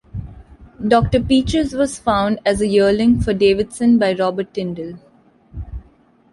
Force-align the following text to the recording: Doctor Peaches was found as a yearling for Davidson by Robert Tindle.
Doctor 0.87 1.19
Peaches 1.21 1.73
was 1.73 1.99
found 1.99 2.39
as 2.43 2.59
a 2.59 2.65
yearling 2.65 3.21
for 3.21 3.35
Davidson 3.35 3.99
by 3.99 4.13
Robert 4.15 4.51
Tindle. 4.51 4.97